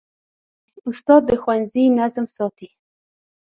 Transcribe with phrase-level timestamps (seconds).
[0.89, 2.69] استاد د ښوونځي نظم ساتي.